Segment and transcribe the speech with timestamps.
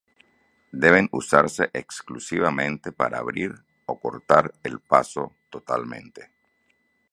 [0.83, 3.51] Deben usarse exclusivamente par abrir
[3.91, 6.21] o cortar el paso totalmente.